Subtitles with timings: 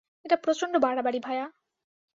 [0.25, 1.45] এটা প্রচণ্ড বাড়াবাড়ি, ভায়া।